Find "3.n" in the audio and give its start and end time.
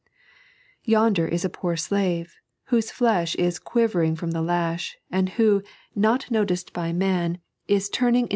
8.25-8.29